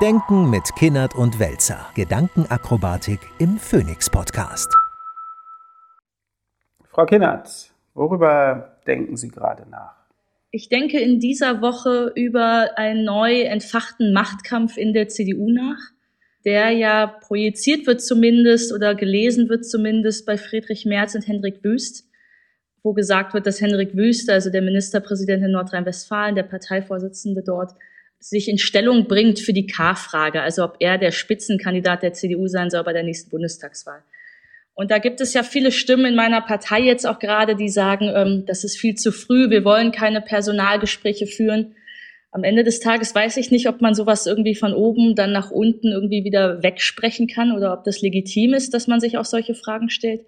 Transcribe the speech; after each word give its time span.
Denken 0.00 0.48
mit 0.48 0.74
Kinnert 0.76 1.14
und 1.14 1.38
Welzer. 1.38 1.90
Gedankenakrobatik 1.94 3.18
im 3.38 3.58
Phoenix 3.58 4.08
Podcast. 4.08 4.74
Frau 6.88 7.04
Kinnert, 7.04 7.70
worüber 7.92 8.78
denken 8.86 9.18
Sie 9.18 9.28
gerade 9.28 9.68
nach? 9.68 9.96
Ich 10.52 10.70
denke 10.70 10.98
in 10.98 11.20
dieser 11.20 11.60
Woche 11.60 12.12
über 12.14 12.78
einen 12.78 13.04
neu 13.04 13.42
entfachten 13.42 14.14
Machtkampf 14.14 14.78
in 14.78 14.94
der 14.94 15.08
CDU 15.08 15.50
nach, 15.50 15.90
der 16.46 16.70
ja 16.70 17.06
projiziert 17.06 17.86
wird 17.86 18.00
zumindest 18.00 18.72
oder 18.72 18.94
gelesen 18.94 19.50
wird 19.50 19.66
zumindest 19.66 20.24
bei 20.24 20.38
Friedrich 20.38 20.86
Merz 20.86 21.14
und 21.14 21.28
Hendrik 21.28 21.62
Wüst, 21.62 22.08
wo 22.82 22.94
gesagt 22.94 23.34
wird, 23.34 23.46
dass 23.46 23.60
Hendrik 23.60 23.94
Wüst, 23.94 24.30
also 24.30 24.48
der 24.48 24.62
Ministerpräsident 24.62 25.44
in 25.44 25.52
Nordrhein-Westfalen, 25.52 26.36
der 26.36 26.44
Parteivorsitzende 26.44 27.42
dort, 27.44 27.72
sich 28.20 28.48
in 28.48 28.58
Stellung 28.58 29.08
bringt 29.08 29.40
für 29.40 29.54
die 29.54 29.66
K-Frage, 29.66 30.42
also 30.42 30.64
ob 30.64 30.76
er 30.78 30.98
der 30.98 31.10
Spitzenkandidat 31.10 32.02
der 32.02 32.12
CDU 32.12 32.46
sein 32.46 32.70
soll 32.70 32.84
bei 32.84 32.92
der 32.92 33.02
nächsten 33.02 33.30
Bundestagswahl. 33.30 34.02
Und 34.74 34.90
da 34.90 34.98
gibt 34.98 35.20
es 35.20 35.34
ja 35.34 35.42
viele 35.42 35.72
Stimmen 35.72 36.06
in 36.06 36.14
meiner 36.14 36.40
Partei 36.42 36.80
jetzt 36.80 37.06
auch 37.06 37.18
gerade, 37.18 37.56
die 37.56 37.68
sagen, 37.68 38.10
ähm, 38.14 38.44
das 38.46 38.62
ist 38.62 38.78
viel 38.78 38.94
zu 38.94 39.10
früh, 39.10 39.50
wir 39.50 39.64
wollen 39.64 39.90
keine 39.90 40.20
Personalgespräche 40.20 41.26
führen. 41.26 41.74
Am 42.30 42.44
Ende 42.44 42.62
des 42.62 42.78
Tages 42.78 43.14
weiß 43.14 43.38
ich 43.38 43.50
nicht, 43.50 43.68
ob 43.68 43.80
man 43.80 43.94
sowas 43.94 44.26
irgendwie 44.26 44.54
von 44.54 44.72
oben 44.72 45.16
dann 45.16 45.32
nach 45.32 45.50
unten 45.50 45.88
irgendwie 45.88 46.22
wieder 46.22 46.62
wegsprechen 46.62 47.26
kann 47.26 47.52
oder 47.52 47.72
ob 47.72 47.84
das 47.84 48.02
legitim 48.02 48.54
ist, 48.54 48.72
dass 48.72 48.86
man 48.86 49.00
sich 49.00 49.18
auch 49.18 49.24
solche 49.24 49.54
Fragen 49.54 49.90
stellt. 49.90 50.24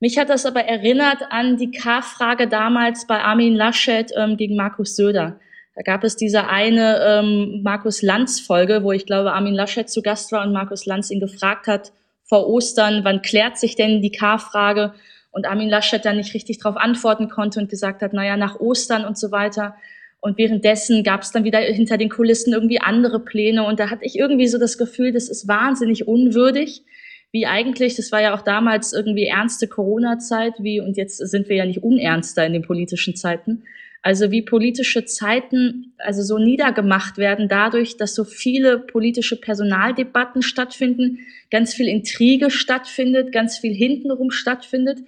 Mich 0.00 0.18
hat 0.18 0.30
das 0.30 0.46
aber 0.46 0.64
erinnert 0.64 1.22
an 1.30 1.56
die 1.56 1.70
K-Frage 1.70 2.48
damals 2.48 3.06
bei 3.06 3.20
Armin 3.20 3.54
Laschet 3.54 4.10
ähm, 4.16 4.36
gegen 4.36 4.56
Markus 4.56 4.96
Söder. 4.96 5.40
Da 5.78 5.82
gab 5.82 6.02
es 6.02 6.16
diese 6.16 6.48
eine 6.48 6.98
ähm, 7.06 7.60
Markus 7.62 8.02
Lanz-Folge, 8.02 8.82
wo 8.82 8.90
ich 8.90 9.06
glaube, 9.06 9.32
Armin 9.32 9.54
Laschet 9.54 9.88
zu 9.88 10.02
Gast 10.02 10.32
war 10.32 10.44
und 10.44 10.52
Markus 10.52 10.86
Lanz 10.86 11.08
ihn 11.08 11.20
gefragt 11.20 11.68
hat 11.68 11.92
vor 12.24 12.48
Ostern, 12.48 13.04
wann 13.04 13.22
klärt 13.22 13.58
sich 13.58 13.76
denn 13.76 14.02
die 14.02 14.10
K-Frage? 14.10 14.92
Und 15.30 15.46
Armin 15.46 15.68
Laschet 15.68 16.04
dann 16.04 16.16
nicht 16.16 16.34
richtig 16.34 16.58
darauf 16.58 16.76
antworten 16.76 17.28
konnte 17.28 17.60
und 17.60 17.70
gesagt 17.70 18.02
hat, 18.02 18.12
naja, 18.12 18.36
nach 18.36 18.58
Ostern 18.58 19.04
und 19.04 19.16
so 19.16 19.30
weiter. 19.30 19.76
Und 20.18 20.36
währenddessen 20.36 21.04
gab 21.04 21.22
es 21.22 21.30
dann 21.30 21.44
wieder 21.44 21.60
hinter 21.60 21.96
den 21.96 22.08
Kulissen 22.08 22.52
irgendwie 22.52 22.80
andere 22.80 23.20
Pläne. 23.20 23.62
Und 23.62 23.78
da 23.78 23.88
hatte 23.88 24.04
ich 24.04 24.18
irgendwie 24.18 24.48
so 24.48 24.58
das 24.58 24.78
Gefühl, 24.78 25.12
das 25.12 25.28
ist 25.28 25.46
wahnsinnig 25.46 26.08
unwürdig, 26.08 26.82
wie 27.30 27.46
eigentlich, 27.46 27.94
das 27.94 28.10
war 28.10 28.20
ja 28.20 28.34
auch 28.34 28.42
damals 28.42 28.92
irgendwie 28.92 29.26
ernste 29.26 29.68
Corona-Zeit, 29.68 30.54
wie, 30.58 30.80
und 30.80 30.96
jetzt 30.96 31.18
sind 31.18 31.48
wir 31.48 31.54
ja 31.54 31.66
nicht 31.66 31.84
unernster 31.84 32.44
in 32.44 32.52
den 32.52 32.62
politischen 32.62 33.14
Zeiten, 33.14 33.62
also 34.02 34.30
wie 34.30 34.42
politische 34.42 35.04
Zeiten 35.04 35.92
also 35.98 36.22
so 36.22 36.38
niedergemacht 36.38 37.18
werden 37.18 37.48
dadurch, 37.48 37.96
dass 37.96 38.14
so 38.14 38.24
viele 38.24 38.78
politische 38.78 39.36
Personaldebatten 39.36 40.42
stattfinden, 40.42 41.18
ganz 41.50 41.74
viel 41.74 41.88
Intrige 41.88 42.50
stattfindet, 42.50 43.32
ganz 43.32 43.58
viel 43.58 43.74
hintenrum 43.74 44.30
stattfindet. 44.30 45.00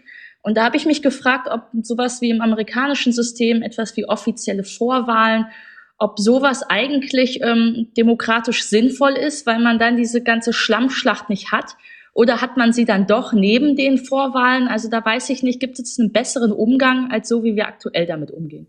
Und 0.42 0.56
da 0.56 0.64
habe 0.64 0.76
ich 0.76 0.86
mich 0.86 1.02
gefragt, 1.02 1.48
ob 1.50 1.68
sowas 1.82 2.20
wie 2.20 2.30
im 2.30 2.40
amerikanischen 2.40 3.12
System 3.12 3.62
etwas 3.62 3.96
wie 3.96 4.06
offizielle 4.06 4.64
Vorwahlen, 4.64 5.46
ob 5.98 6.18
sowas 6.18 6.62
eigentlich 6.62 7.42
ähm, 7.42 7.88
demokratisch 7.96 8.64
sinnvoll 8.64 9.12
ist, 9.12 9.46
weil 9.46 9.60
man 9.60 9.78
dann 9.78 9.96
diese 9.96 10.22
ganze 10.22 10.52
Schlammschlacht 10.52 11.28
nicht 11.28 11.52
hat. 11.52 11.76
Oder 12.14 12.40
hat 12.40 12.56
man 12.56 12.72
sie 12.72 12.86
dann 12.86 13.06
doch 13.06 13.32
neben 13.32 13.76
den 13.76 13.98
Vorwahlen? 13.98 14.66
Also 14.66 14.88
da 14.88 15.04
weiß 15.04 15.30
ich 15.30 15.42
nicht, 15.42 15.60
gibt 15.60 15.78
es 15.78 15.98
einen 16.00 16.10
besseren 16.10 16.52
Umgang 16.52 17.10
als 17.12 17.28
so, 17.28 17.44
wie 17.44 17.54
wir 17.54 17.68
aktuell 17.68 18.06
damit 18.06 18.30
umgehen? 18.30 18.66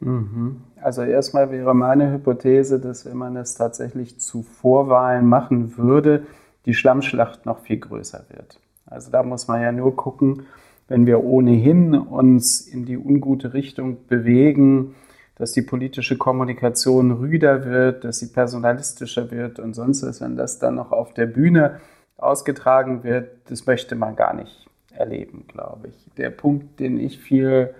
Mhm. 0.00 0.62
Also 0.80 1.02
erstmal 1.02 1.50
wäre 1.50 1.74
meine 1.74 2.12
Hypothese, 2.12 2.78
dass 2.78 3.04
wenn 3.04 3.16
man 3.16 3.36
es 3.36 3.54
tatsächlich 3.54 4.20
zu 4.20 4.42
Vorwahlen 4.42 5.26
machen 5.26 5.76
würde, 5.76 6.26
die 6.66 6.74
Schlammschlacht 6.74 7.46
noch 7.46 7.60
viel 7.60 7.78
größer 7.78 8.24
wird. 8.28 8.60
Also 8.86 9.10
da 9.10 9.22
muss 9.22 9.48
man 9.48 9.60
ja 9.60 9.72
nur 9.72 9.96
gucken, 9.96 10.46
wenn 10.86 11.06
wir 11.06 11.22
ohnehin 11.22 11.94
uns 11.94 12.60
in 12.60 12.84
die 12.86 12.96
ungute 12.96 13.52
Richtung 13.52 14.06
bewegen, 14.06 14.94
dass 15.36 15.52
die 15.52 15.62
politische 15.62 16.16
Kommunikation 16.16 17.12
rüder 17.12 17.64
wird, 17.64 18.04
dass 18.04 18.18
sie 18.18 18.28
personalistischer 18.28 19.30
wird 19.30 19.60
und 19.60 19.74
sonst 19.74 20.02
was, 20.02 20.20
wenn 20.20 20.36
das 20.36 20.58
dann 20.58 20.74
noch 20.74 20.90
auf 20.90 21.14
der 21.14 21.26
Bühne 21.26 21.80
ausgetragen 22.16 23.04
wird, 23.04 23.30
das 23.48 23.66
möchte 23.66 23.94
man 23.94 24.16
gar 24.16 24.34
nicht 24.34 24.66
erleben, 24.92 25.44
glaube 25.46 25.88
ich. 25.88 26.06
Der 26.16 26.30
Punkt, 26.30 26.80
den 26.80 26.98
ich 26.98 27.18
viel 27.18 27.74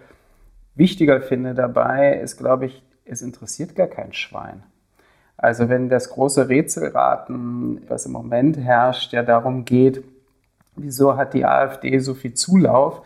wichtiger 0.78 1.20
finde 1.20 1.54
dabei, 1.54 2.14
ist, 2.14 2.36
glaube 2.38 2.66
ich, 2.66 2.82
es 3.04 3.22
interessiert 3.22 3.74
gar 3.74 3.86
kein 3.86 4.12
Schwein. 4.12 4.62
Also 5.36 5.68
wenn 5.68 5.88
das 5.88 6.10
große 6.10 6.48
Rätselraten, 6.48 7.82
was 7.88 8.06
im 8.06 8.12
Moment 8.12 8.58
herrscht, 8.58 9.12
ja 9.12 9.22
darum 9.22 9.64
geht, 9.64 10.02
wieso 10.76 11.16
hat 11.16 11.34
die 11.34 11.44
AfD 11.44 11.98
so 12.00 12.14
viel 12.14 12.34
Zulauf, 12.34 13.02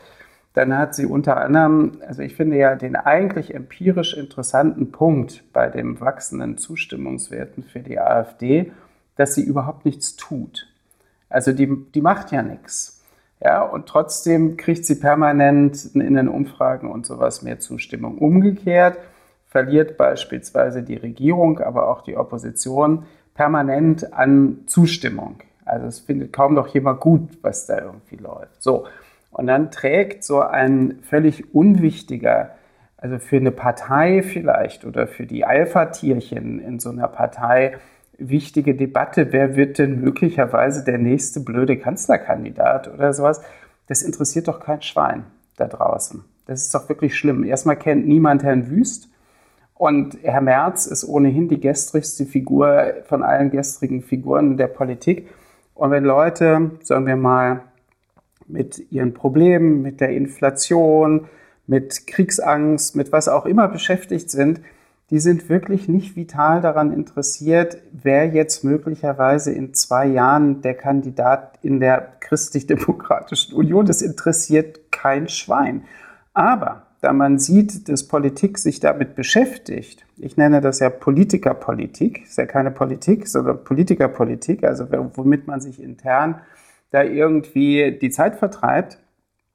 dann 0.55 0.77
hat 0.77 0.95
sie 0.95 1.07
unter 1.07 1.39
anderem, 1.39 1.99
also 2.07 2.23
ich 2.23 2.35
finde 2.35 2.57
ja 2.57 2.75
den 2.75 2.97
eigentlich 2.97 3.55
empirisch 3.55 4.15
interessanten 4.15 4.93
Punkt 4.93 5.45
bei 5.53 5.69
den 5.69 6.01
wachsenden 6.01 6.59
Zustimmungswerten 6.59 7.63
für 7.63 7.81
die 7.81 7.99
AfD, 7.99 8.73
dass 9.17 9.35
sie 9.35 9.43
überhaupt 9.43 9.85
nichts 9.85 10.17
tut. 10.17 10.69
Also 11.29 11.53
die, 11.53 11.75
die 11.95 12.03
macht 12.03 12.33
ja 12.33 12.43
nichts. 12.43 13.02
Ja, 13.45 13.63
und 13.63 13.87
trotzdem 13.87 14.57
kriegt 14.57 14.87
sie 14.87 14.95
permanent 14.95 15.97
in 15.97 16.15
den 16.15 16.29
Umfragen 16.29 16.89
und 16.89 17.07
sowas 17.07 17.43
mehr 17.43 17.59
Zustimmung. 17.59 18.19
Umgekehrt 18.19 18.99
verliert 19.49 19.97
beispielsweise 19.97 20.85
die 20.85 20.95
Regierung, 20.95 21.59
aber 21.59 21.89
auch 21.89 22.03
die 22.03 22.17
Opposition 22.17 23.05
permanent 23.35 24.13
an 24.13 24.59
Zustimmung. 24.67 25.41
Also 25.65 25.87
es 25.87 25.99
findet 26.01 26.33
kaum 26.33 26.55
noch 26.55 26.69
jemand 26.69 27.01
gut, 27.01 27.39
was 27.43 27.67
da 27.67 27.79
irgendwie 27.81 28.17
läuft. 28.17 28.63
So. 28.63 28.87
Und 29.33 29.49
dann 29.49 29.73
trägt 29.73 30.23
so 30.23 30.41
ein 30.41 31.01
völlig 31.03 31.53
unwichtiger, 31.53 32.51
also 32.97 33.19
für 33.19 33.39
eine 33.39 33.51
Partei 33.51 34.23
vielleicht 34.23 34.85
oder 34.85 35.09
für 35.09 35.27
die 35.27 35.45
Alpha-Tierchen 35.45 36.61
in 36.61 36.79
so 36.79 36.91
einer 36.91 37.09
Partei 37.09 37.75
wichtige 38.19 38.75
Debatte, 38.75 39.33
wer 39.33 39.57
wird 39.57 39.79
denn 39.79 40.01
möglicherweise 40.01 40.85
der 40.85 40.99
nächste 40.99 41.41
blöde 41.41 41.77
Kanzlerkandidat 41.79 42.93
oder 42.93 43.13
sowas. 43.13 43.43
Das 43.87 44.03
interessiert 44.03 44.49
doch 44.49 44.61
kein 44.61 44.83
Schwein 44.83 45.25
da 45.57 45.67
draußen. 45.67 46.25
Das 46.47 46.63
ist 46.63 46.75
doch 46.75 46.89
wirklich 46.89 47.17
schlimm. 47.17 47.45
Erstmal 47.45 47.77
kennt 47.77 48.07
niemand 48.07 48.43
Herrn 48.43 48.71
Wüst 48.71 49.09
und 49.75 50.19
Herr 50.23 50.41
Merz 50.41 50.87
ist 50.87 51.05
ohnehin 51.05 51.49
die 51.49 51.61
gestrigste 51.61 52.25
Figur 52.25 52.93
von 53.07 53.23
allen 53.23 53.51
gestrigen 53.51 54.03
Figuren 54.03 54.57
der 54.57 54.69
Politik. 54.69 55.29
Und 55.75 55.91
wenn 55.91 56.05
Leute, 56.05 56.73
sagen 56.83 57.07
wir 57.07 57.17
mal, 57.17 57.63
mit 58.47 58.93
ihren 58.93 59.15
Problemen, 59.15 59.83
mit 59.83 60.01
der 60.01 60.11
Inflation, 60.11 61.29
mit 61.67 62.07
Kriegsangst, 62.07 62.97
mit 62.97 63.13
was 63.13 63.29
auch 63.29 63.47
immer 63.47 63.69
beschäftigt 63.69 64.31
sind, 64.31 64.61
die 65.13 65.19
sind 65.19 65.51
wirklich 65.51 65.89
nicht 65.89 66.17
vital 66.17 66.63
daran 66.63 66.91
interessiert, 66.91 67.77
wer 67.93 68.29
jetzt 68.29 68.65
möglicherweise 68.65 69.53
in 69.53 69.75
zwei 69.75 70.07
Jahren 70.07 70.63
der 70.63 70.73
Kandidat 70.73 71.59
in 71.61 71.81
der 71.81 72.15
christlich-demokratischen 72.21 73.55
Union 73.55 73.87
ist. 73.89 74.01
Interessiert 74.01 74.91
kein 74.91 75.29
Schwein. 75.29 75.85
Aber 76.33 76.87
da 77.03 77.13
man 77.13 77.39
sieht, 77.39 77.91
dass 77.91 78.09
Politik 78.09 78.57
sich 78.57 78.81
damit 78.81 79.15
beschäftigt, 79.15 80.07
ich 80.17 80.39
nenne 80.39 80.63
das 80.63 80.79
ja 80.79 80.89
Politikerpolitik, 80.89 82.23
ist 82.23 82.39
ja 82.39 82.47
keine 82.47 82.71
Politik, 82.71 83.29
sondern 83.29 83.65
Politikerpolitik, 83.65 84.65
also 84.65 84.87
womit 84.91 85.47
man 85.47 85.61
sich 85.61 85.83
intern 85.83 86.41
da 86.91 87.03
irgendwie 87.03 87.99
die 88.01 88.11
Zeit 88.11 88.37
vertreibt, 88.37 88.99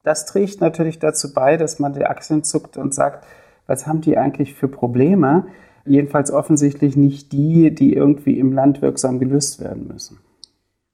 das 0.03 0.27
trägt 0.27 0.61
natürlich 0.61 0.99
dazu 0.99 1.33
bei, 1.33 1.57
dass 1.57 1.79
man 1.79 1.93
die 1.93 2.05
Achseln 2.05 2.43
zuckt 2.43 2.77
und 2.77 2.93
sagt, 2.93 3.25
was 3.67 3.85
haben 3.85 4.01
die 4.01 4.17
eigentlich 4.17 4.53
für 4.53 4.67
Probleme? 4.67 5.47
Jedenfalls 5.85 6.31
offensichtlich 6.31 6.95
nicht 6.95 7.31
die, 7.31 7.73
die 7.73 7.93
irgendwie 7.93 8.39
im 8.39 8.51
Land 8.51 8.81
wirksam 8.81 9.19
gelöst 9.19 9.61
werden 9.61 9.87
müssen. 9.87 10.19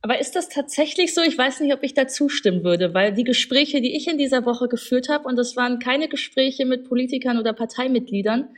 Aber 0.01 0.19
ist 0.19 0.36
das 0.36 0.50
tatsächlich 0.50 1.13
so? 1.13 1.21
Ich 1.21 1.38
weiß 1.38 1.62
nicht, 1.62 1.74
ob 1.74 1.81
ich 1.81 1.94
da 1.94 2.07
zustimmen 2.07 2.65
würde, 2.65 2.94
weil 2.94 3.13
die 3.13 3.24
Gespräche, 3.24 3.80
die 3.80 3.95
ich 3.95 4.09
in 4.09 4.18
dieser 4.18 4.45
Woche 4.45 4.68
geführt 4.68 5.07
habe, 5.07 5.27
und 5.27 5.38
das 5.38 5.56
waren 5.56 5.80
keine 5.80 6.09
Gespräche 6.09 6.65
mit 6.65 6.89
Politikern 6.89 7.39
oder 7.39 7.53
Parteimitgliedern, 7.53 8.50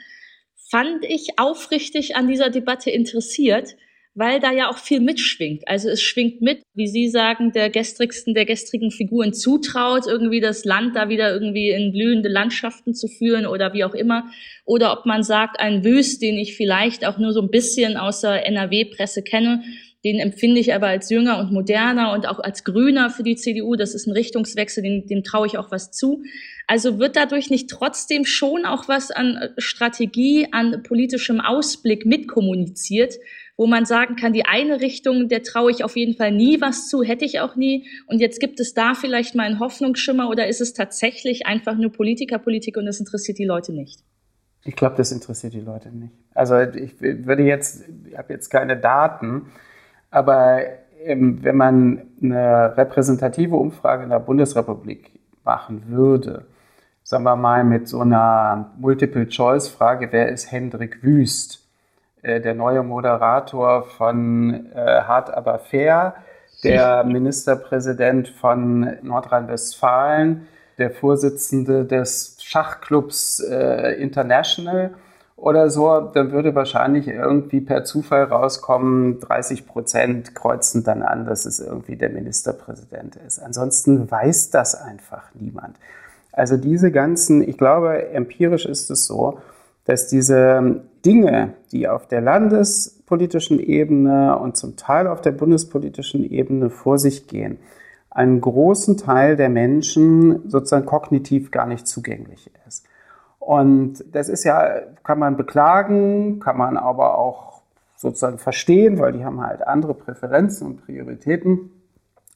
fand 0.71 1.05
ich 1.05 1.37
aufrichtig 1.37 2.15
an 2.15 2.27
dieser 2.27 2.49
Debatte 2.49 2.89
interessiert 2.89 3.75
weil 4.17 4.39
da 4.39 4.51
ja 4.51 4.69
auch 4.69 4.77
viel 4.77 5.01
mitschwingt. 5.01 5.67
Also 5.67 5.89
es 5.89 6.01
schwingt 6.01 6.41
mit, 6.41 6.61
wie 6.73 6.87
Sie 6.87 7.09
sagen, 7.09 7.51
der 7.51 7.69
gestrigsten, 7.69 8.33
der 8.33 8.45
gestrigen 8.45 8.89
Figuren 8.89 9.33
zutraut, 9.33 10.07
irgendwie 10.07 10.39
das 10.39 10.63
Land 10.63 10.95
da 10.95 11.09
wieder 11.09 11.33
irgendwie 11.33 11.69
in 11.69 11.91
blühende 11.91 12.29
Landschaften 12.29 12.93
zu 12.93 13.09
führen 13.09 13.45
oder 13.45 13.73
wie 13.73 13.83
auch 13.83 13.93
immer. 13.93 14.31
Oder 14.63 14.97
ob 14.97 15.05
man 15.05 15.21
sagt, 15.21 15.59
ein 15.59 15.83
Wüst, 15.83 16.21
den 16.21 16.35
ich 16.35 16.55
vielleicht 16.55 17.05
auch 17.05 17.17
nur 17.17 17.33
so 17.33 17.41
ein 17.41 17.51
bisschen 17.51 17.97
aus 17.97 18.21
der 18.21 18.47
NRW-Presse 18.47 19.21
kenne, 19.21 19.63
Den 20.05 20.19
empfinde 20.19 20.61
ich 20.61 20.71
aber 20.75 20.85
als 20.85 21.09
jünger 21.09 21.39
und 21.39 21.51
moderner 21.51 22.13
und 22.13 22.27
auch 22.27 22.37
als 22.37 22.63
grüner 22.63 23.09
für 23.09 23.23
die 23.23 23.35
CDU. 23.35 23.75
Das 23.75 23.95
ist 23.95 24.05
ein 24.05 24.11
Richtungswechsel, 24.11 24.83
dem, 24.83 25.07
dem 25.07 25.23
traue 25.23 25.47
ich 25.47 25.57
auch 25.57 25.71
was 25.71 25.91
zu. 25.91 26.21
Also 26.67 26.99
wird 26.99 27.15
dadurch 27.15 27.49
nicht 27.49 27.71
trotzdem 27.71 28.23
schon 28.23 28.65
auch 28.65 28.87
was 28.87 29.09
an 29.09 29.49
Strategie, 29.57 30.47
an 30.51 30.83
politischem 30.83 31.41
Ausblick 31.41 32.05
mitkommuniziert, 32.05 33.15
wo 33.57 33.67
man 33.67 33.85
sagen 33.85 34.15
kann, 34.15 34.33
die 34.33 34.45
eine 34.45 34.81
Richtung, 34.81 35.29
der 35.29 35.43
traue 35.43 35.71
ich 35.71 35.83
auf 35.83 35.95
jeden 35.95 36.15
Fall 36.15 36.31
nie 36.31 36.59
was 36.59 36.89
zu, 36.89 37.03
hätte 37.03 37.25
ich 37.25 37.39
auch 37.39 37.55
nie. 37.55 37.87
Und 38.07 38.19
jetzt 38.19 38.39
gibt 38.39 38.59
es 38.59 38.73
da 38.73 38.93
vielleicht 38.95 39.35
mal 39.35 39.43
einen 39.43 39.59
Hoffnungsschimmer 39.59 40.29
oder 40.29 40.47
ist 40.47 40.61
es 40.61 40.73
tatsächlich 40.73 41.45
einfach 41.45 41.75
nur 41.75 41.91
Politikerpolitik 41.91 42.77
und 42.77 42.85
das 42.85 42.99
interessiert 42.99 43.37
die 43.37 43.45
Leute 43.45 43.71
nicht? 43.71 44.01
Ich 44.65 44.75
glaube, 44.75 44.95
das 44.97 45.11
interessiert 45.11 45.53
die 45.53 45.61
Leute 45.61 45.89
nicht. 45.89 46.13
Also 46.33 46.59
ich 46.59 46.99
würde 46.99 47.43
jetzt, 47.43 47.85
ich 48.09 48.17
habe 48.17 48.33
jetzt 48.33 48.49
keine 48.49 48.75
Daten, 48.75 49.51
aber 50.09 50.61
ähm, 51.03 51.43
wenn 51.43 51.55
man 51.55 52.01
eine 52.21 52.75
repräsentative 52.75 53.55
Umfrage 53.55 54.03
in 54.03 54.09
der 54.09 54.19
Bundesrepublik 54.19 55.11
machen 55.43 55.83
würde, 55.87 56.45
sagen 57.03 57.23
wir 57.23 57.35
mal 57.35 57.63
mit 57.63 57.87
so 57.87 57.99
einer 57.99 58.73
Multiple-Choice-Frage, 58.79 60.09
wer 60.11 60.29
ist 60.29 60.51
Hendrik 60.51 61.03
Wüst? 61.03 61.64
Äh, 62.25 62.41
der 62.41 62.55
neue 62.55 62.81
Moderator 62.81 63.83
von 63.83 64.71
äh, 64.73 64.79
Hart 64.79 65.31
aber 65.31 65.59
fair, 65.59 66.15
der 66.63 67.03
Ministerpräsident 67.03 68.29
von 68.29 68.97
Nordrhein-Westfalen, 69.03 70.47
der 70.79 70.89
Vorsitzende 70.89 71.85
des 71.85 72.37
Schachclubs 72.41 73.39
äh, 73.41 74.01
International 74.01 74.95
oder 75.35 75.69
so, 75.69 75.99
dann 76.01 76.31
würde 76.31 76.55
wahrscheinlich 76.55 77.07
irgendwie 77.07 77.61
per 77.61 77.83
Zufall 77.83 78.23
rauskommen, 78.23 79.19
30 79.19 79.67
Prozent 79.67 80.33
kreuzen 80.33 80.83
dann 80.83 81.03
an, 81.03 81.25
dass 81.25 81.45
es 81.45 81.59
irgendwie 81.59 81.95
der 81.95 82.09
Ministerpräsident 82.09 83.17
ist. 83.17 83.37
Ansonsten 83.37 84.09
weiß 84.09 84.49
das 84.49 84.73
einfach 84.73 85.23
niemand. 85.35 85.75
Also 86.31 86.57
diese 86.57 86.91
ganzen, 86.91 87.47
ich 87.47 87.57
glaube, 87.57 88.09
empirisch 88.09 88.65
ist 88.65 88.89
es 88.89 89.05
so, 89.05 89.37
dass 89.85 90.07
diese 90.07 90.83
Dinge, 91.05 91.53
die 91.71 91.87
auf 91.87 92.07
der 92.07 92.21
landespolitischen 92.21 93.59
Ebene 93.59 94.37
und 94.37 94.57
zum 94.57 94.75
Teil 94.75 95.07
auf 95.07 95.21
der 95.21 95.31
bundespolitischen 95.31 96.23
Ebene 96.29 96.69
vor 96.69 96.97
sich 96.97 97.27
gehen, 97.27 97.59
einen 98.09 98.41
großen 98.41 98.97
Teil 98.97 99.35
der 99.35 99.49
Menschen 99.49 100.49
sozusagen 100.49 100.85
kognitiv 100.85 101.51
gar 101.51 101.67
nicht 101.67 101.87
zugänglich 101.87 102.49
ist. 102.67 102.85
Und 103.39 104.03
das 104.11 104.29
ist 104.29 104.43
ja, 104.43 104.81
kann 105.03 105.19
man 105.19 105.37
beklagen, 105.37 106.39
kann 106.39 106.57
man 106.57 106.77
aber 106.77 107.17
auch 107.17 107.61
sozusagen 107.95 108.39
verstehen, 108.39 108.99
weil 108.99 109.13
die 109.13 109.23
haben 109.23 109.45
halt 109.45 109.67
andere 109.67 109.93
Präferenzen 109.93 110.65
und 110.65 110.85
Prioritäten. 110.85 111.71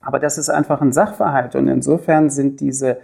Aber 0.02 0.20
das 0.20 0.38
ist 0.38 0.50
einfach 0.50 0.82
ein 0.82 0.94
Sachverhalt 0.94 1.56
und 1.56 1.68
insofern 1.68 2.30
sind 2.30 2.60
diese 2.60 2.98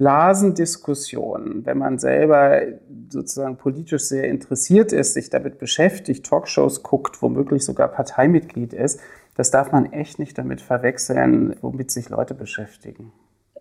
Blasendiskussionen, 0.00 1.64
wenn 1.64 1.78
man 1.78 1.98
selber 1.98 2.62
sozusagen 3.10 3.56
politisch 3.56 4.02
sehr 4.02 4.24
interessiert 4.24 4.92
ist, 4.92 5.14
sich 5.14 5.30
damit 5.30 5.58
beschäftigt, 5.58 6.26
Talkshows 6.26 6.82
guckt, 6.82 7.22
womöglich 7.22 7.64
sogar 7.64 7.88
Parteimitglied 7.88 8.72
ist, 8.72 8.98
das 9.36 9.50
darf 9.50 9.72
man 9.72 9.92
echt 9.92 10.18
nicht 10.18 10.36
damit 10.36 10.60
verwechseln, 10.60 11.54
womit 11.60 11.90
sich 11.90 12.08
Leute 12.08 12.34
beschäftigen 12.34 13.12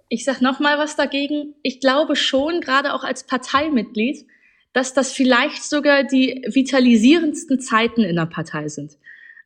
ich 0.10 0.26
sage 0.26 0.44
noch 0.44 0.60
mal 0.60 0.78
was 0.78 0.96
dagegen. 0.96 1.54
Ich 1.62 1.80
glaube 1.80 2.16
schon, 2.16 2.62
gerade 2.62 2.94
auch 2.94 3.04
als 3.04 3.24
Parteimitglied, 3.24 4.26
dass 4.74 4.94
das 4.94 5.12
vielleicht 5.12 5.64
sogar 5.64 6.04
die 6.04 6.46
vitalisierendsten 6.52 7.60
Zeiten 7.60 8.02
in 8.02 8.16
der 8.16 8.26
Partei 8.26 8.68
sind. 8.68 8.98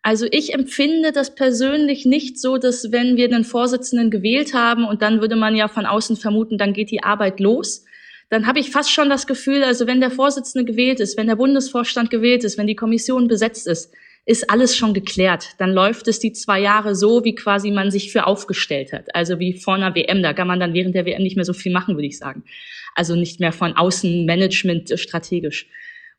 Also 0.04 0.28
ich 0.30 0.54
empfinde 0.54 1.14
das 1.14 1.34
persönlich 1.34 2.06
nicht 2.06 2.38
so, 2.38 2.58
dass 2.58 2.92
wenn 2.92 3.16
wir 3.16 3.26
einen 3.26 3.46
Vorsitzenden 3.46 4.12
gewählt 4.12 4.54
haben 4.54 4.84
und 4.84 5.02
dann 5.02 5.22
würde 5.22 5.38
man 5.38 5.56
ja 5.56 5.70
von 5.70 5.86
außen 5.86 6.18
vermuten, 6.18 6.58
dann 6.58 6.74
geht 6.74 6.92
die 6.92 7.04
Arbeit 7.04 7.40
los, 7.40 7.86
dann 8.30 8.46
habe 8.46 8.60
ich 8.60 8.70
fast 8.70 8.92
schon 8.92 9.10
das 9.10 9.28
Gefühl, 9.28 9.64
also 9.64 9.88
wenn 9.88 10.02
der 10.02 10.12
Vorsitzende 10.12 10.66
gewählt 10.66 11.00
ist, 11.00 11.18
wenn 11.18 11.28
der 11.28 11.38
Bundesvorstand 11.38 12.10
gewählt 12.10 12.44
ist, 12.44 12.58
wenn 12.58 12.68
die 12.68 12.76
Kommission 12.76 13.28
besetzt 13.28 13.66
ist, 13.66 13.94
ist 14.26 14.50
alles 14.50 14.76
schon 14.76 14.94
geklärt. 14.94 15.50
Dann 15.58 15.72
läuft 15.72 16.08
es 16.08 16.20
die 16.20 16.32
zwei 16.32 16.60
Jahre 16.60 16.96
so, 16.96 17.24
wie 17.24 17.36
quasi 17.36 17.72
man 17.72 17.92
sich 17.92 18.12
für 18.12 18.26
aufgestellt 18.26 18.94
hat. 18.94 19.14
Also 19.14 19.40
wie 19.40 19.54
vor 19.54 19.76
einer 19.76 19.96
WM. 19.96 20.24
Da 20.24 20.34
kann 20.34 20.48
man 20.48 20.60
dann 20.60 20.74
während 20.74 20.96
der 20.96 21.06
WM 21.06 21.22
nicht 21.22 21.36
mehr 21.36 21.46
so 21.46 21.54
viel 21.54 21.74
machen, 21.74 21.96
würde 21.96 22.08
ich 22.08 22.18
sagen. 22.18 22.44
Also 22.96 23.16
nicht 23.16 23.40
mehr 23.40 23.52
von 23.52 23.74
Außenmanagement 23.76 24.92
äh, 24.92 24.98
strategisch. 24.98 25.68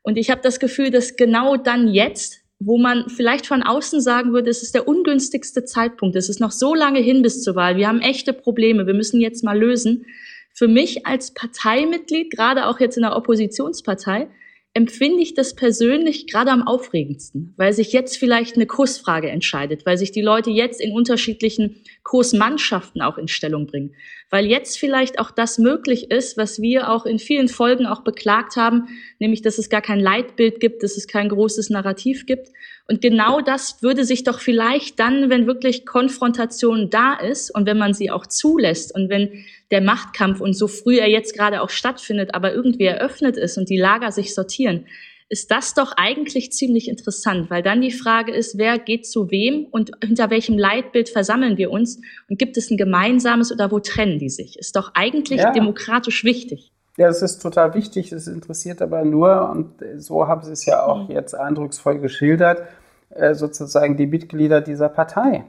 Und 0.03 0.19
ich 0.19 0.31
habe 0.31 0.43
das 0.43 0.61
Gefühl, 0.61 0.91
dass 0.91 1.17
genau 1.17 1.57
dann 1.57 1.89
jetzt, 1.89 2.44
wo 2.65 2.79
man 2.79 3.09
vielleicht 3.09 3.47
von 3.47 3.63
außen 3.63 4.01
sagen 4.01 4.33
würde, 4.33 4.51
es 4.51 4.63
ist 4.63 4.75
der 4.75 4.89
ungünstigste 4.89 5.65
Zeitpunkt, 5.65 6.17
es 6.17 6.29
ist 6.29 6.41
noch 6.41 6.51
so 6.51 6.75
lange 6.75 7.01
hin 7.01 7.23
bis 7.23 7.43
zur 7.43 7.55
Wahl, 7.55 7.77
wir 7.77 7.89
haben 7.89 8.01
echte 8.01 8.33
Probleme, 8.33 8.87
wir 8.87 8.95
müssen 8.95 9.21
jetzt 9.21 9.45
mal 9.45 9.59
lösen. 9.59 10.07
Für 10.53 10.69
mich 10.69 11.07
als 11.07 11.35
Parteimitglied, 11.35 12.31
gerade 12.31 12.67
auch 12.67 12.81
jetzt 12.81 12.97
in 12.97 13.03
der 13.03 13.17
Oppositionspartei, 13.17 14.29
empfinde 14.73 15.23
ich 15.23 15.35
das 15.35 15.55
persönlich 15.55 16.27
gerade 16.27 16.51
am 16.51 16.67
aufregendsten, 16.67 17.55
weil 17.57 17.73
sich 17.73 17.93
jetzt 17.93 18.17
vielleicht 18.17 18.57
eine 18.57 18.67
Kursfrage 18.67 19.31
entscheidet, 19.31 19.87
weil 19.87 19.99
sich 19.99 20.11
die 20.11 20.23
Leute 20.23 20.51
jetzt 20.51 20.81
in 20.81 20.93
unterschiedlichen 20.93 21.77
Kursmannschaften 22.05 23.01
auch 23.01 23.17
in 23.17 23.29
Stellung 23.29 23.67
bringen, 23.67 23.95
weil 24.31 24.45
jetzt 24.45 24.79
vielleicht 24.79 25.19
auch 25.19 25.31
das 25.31 25.59
möglich 25.59 26.11
ist, 26.11 26.37
was 26.37 26.61
wir 26.61 26.91
auch 26.91 27.07
in 27.07 27.19
vielen 27.19 27.49
Folgen 27.49 27.87
auch 27.87 28.05
beklagt 28.05 28.57
haben, 28.57 28.89
nämlich 29.19 29.41
dass 29.41 29.57
es 29.57 29.71
gar 29.71 29.81
kein 29.81 30.01
Leitbild 30.01 30.61
gibt, 30.61 30.83
dass 30.83 30.99
es 30.99 31.09
kein 31.09 31.31
großes 31.31 31.71
Narrativ 31.71 32.27
gibt. 32.27 32.51
Und 32.87 33.01
genau 33.01 33.41
das 33.41 33.83
würde 33.83 34.05
sich 34.05 34.23
doch 34.23 34.41
vielleicht 34.41 35.01
dann, 35.01 35.31
wenn 35.31 35.47
wirklich 35.47 35.87
Konfrontation 35.87 36.91
da 36.91 37.15
ist 37.15 37.51
und 37.51 37.65
wenn 37.65 37.79
man 37.79 37.95
sie 37.95 38.11
auch 38.11 38.27
zulässt 38.27 38.95
und 38.95 39.09
wenn 39.09 39.45
der 39.71 39.81
Machtkampf 39.81 40.43
und 40.43 40.53
so 40.53 40.69
früh 40.69 40.99
er 40.99 41.09
jetzt 41.09 41.35
gerade 41.35 41.63
auch 41.63 41.71
stattfindet, 41.71 42.35
aber 42.35 42.53
irgendwie 42.53 42.85
eröffnet 42.85 43.39
ist 43.39 43.57
und 43.57 43.71
die 43.71 43.79
Lager 43.79 44.13
sich 44.13 44.35
sortieren, 44.35 44.87
ist 45.29 45.51
das 45.51 45.75
doch 45.75 45.93
eigentlich 45.97 46.53
ziemlich 46.53 46.89
interessant, 46.89 47.51
weil 47.51 47.63
dann 47.63 47.81
die 47.81 47.91
Frage 47.91 48.33
ist, 48.33 48.59
wer 48.59 48.79
geht 48.79 49.07
zu 49.07 49.31
wem 49.31 49.67
und 49.71 49.93
hinter 50.03 50.31
welchem 50.31 50.59
Leitbild 50.59 51.09
versammeln 51.09 51.57
wir 51.57 51.71
uns 51.71 52.01
und 52.29 52.39
gibt 52.39 52.57
es 52.57 52.71
ein 52.71 52.77
gemeinsames 52.77 53.51
oder 53.51 53.71
wo 53.71 53.81
trennen 53.81 54.19
die 54.19 54.29
sich? 54.29 54.59
Ist 54.59 54.77
doch 54.77 54.93
eigentlich 54.95 55.41
ja. 55.41 55.53
demokratisch 55.53 56.25
wichtig. 56.25 56.73
Ja, 56.97 57.09
das 57.09 57.23
ist 57.23 57.43
total 57.43 57.75
wichtig. 57.75 58.13
Es 58.13 58.29
interessiert 58.29 58.81
aber 58.81 59.05
nur, 59.05 59.51
und 59.51 59.73
so 59.97 60.29
haben 60.29 60.45
Sie 60.45 60.53
es 60.53 60.65
ja 60.65 60.85
auch 60.85 61.09
mhm. 61.09 61.15
jetzt 61.15 61.35
eindrucksvoll 61.35 61.99
geschildert, 61.99 62.63
äh, 63.11 63.35
sozusagen 63.35 63.97
die 63.97 64.07
Mitglieder 64.07 64.61
dieser 64.61 64.89
Partei. 64.89 65.45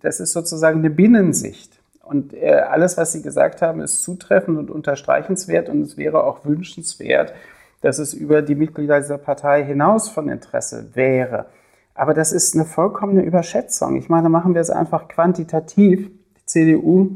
Das 0.00 0.18
ist 0.18 0.32
sozusagen 0.32 0.80
eine 0.80 0.90
Binnensicht. 0.90 1.78
Und 2.02 2.34
äh, 2.34 2.54
alles, 2.54 2.96
was 2.96 3.12
Sie 3.12 3.22
gesagt 3.22 3.62
haben, 3.62 3.80
ist 3.80 4.02
zutreffend 4.02 4.58
und 4.58 4.70
unterstreichenswert 4.70 5.68
und 5.68 5.82
es 5.82 5.96
wäre 5.96 6.24
auch 6.24 6.44
wünschenswert, 6.44 7.32
dass 7.80 7.98
es 7.98 8.14
über 8.14 8.42
die 8.42 8.54
Mitglieder 8.54 9.00
dieser 9.00 9.18
Partei 9.18 9.64
hinaus 9.64 10.08
von 10.08 10.28
Interesse 10.28 10.90
wäre. 10.94 11.46
Aber 11.94 12.14
das 12.14 12.32
ist 12.32 12.54
eine 12.54 12.64
vollkommene 12.64 13.22
Überschätzung. 13.22 13.96
Ich 13.96 14.08
meine, 14.08 14.28
machen 14.28 14.54
wir 14.54 14.60
es 14.60 14.70
einfach 14.70 15.08
quantitativ. 15.08 16.10
Die 16.36 16.46
CDU 16.46 17.10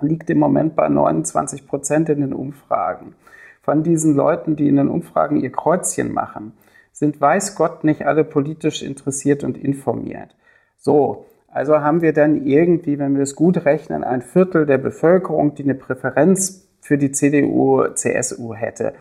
liegt 0.00 0.30
im 0.30 0.38
Moment 0.38 0.76
bei 0.76 0.88
29 0.88 1.66
Prozent 1.66 2.08
in 2.08 2.20
den 2.20 2.32
Umfragen. 2.32 3.14
Von 3.62 3.82
diesen 3.82 4.14
Leuten, 4.14 4.56
die 4.56 4.68
in 4.68 4.76
den 4.76 4.88
Umfragen 4.88 5.36
ihr 5.40 5.52
Kreuzchen 5.52 6.12
machen, 6.12 6.52
sind 6.92 7.20
weiß 7.20 7.54
Gott 7.54 7.84
nicht 7.84 8.06
alle 8.06 8.24
politisch 8.24 8.82
interessiert 8.82 9.44
und 9.44 9.56
informiert. 9.56 10.34
So, 10.76 11.26
also 11.48 11.80
haben 11.80 12.02
wir 12.02 12.12
dann 12.12 12.46
irgendwie, 12.46 12.98
wenn 12.98 13.14
wir 13.14 13.22
es 13.22 13.36
gut 13.36 13.64
rechnen, 13.64 14.04
ein 14.04 14.22
Viertel 14.22 14.66
der 14.66 14.78
Bevölkerung, 14.78 15.54
die 15.54 15.64
eine 15.64 15.74
Präferenz 15.74 16.68
für 16.80 16.98
die 16.98 17.12
CDU, 17.12 17.88
CSU 17.94 18.54
hätte. 18.54 18.94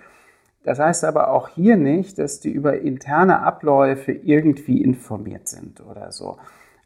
Das 0.68 0.80
heißt 0.80 1.06
aber 1.06 1.32
auch 1.32 1.48
hier 1.56 1.78
nicht, 1.78 2.20
dass 2.20 2.42
die 2.42 2.50
über 2.50 2.82
interne 2.82 3.40
Abläufe 3.40 4.12
irgendwie 4.12 4.84
informiert 4.84 5.48
sind 5.48 5.80
oder 5.80 6.12
so. 6.12 6.40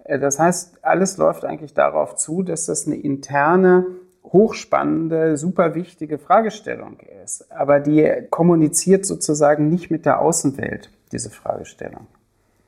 Äh, 0.04 0.20
das 0.20 0.38
heißt, 0.38 0.86
alles 0.86 1.18
läuft 1.18 1.46
eigentlich 1.46 1.74
darauf 1.74 2.16
zu, 2.16 2.44
dass 2.44 2.68
das 2.68 2.86
eine 2.86 2.98
interne, 2.98 3.88
hochspannende, 4.24 5.36
super 5.36 5.74
wichtige 5.74 6.20
Fragestellung 6.20 7.00
ist. 7.24 7.52
Aber 7.52 7.80
die 7.80 8.08
kommuniziert 8.30 9.04
sozusagen 9.04 9.70
nicht 9.70 9.90
mit 9.90 10.06
der 10.06 10.22
Außenwelt, 10.22 10.92
diese 11.12 11.32
Fragestellung. 11.32 12.06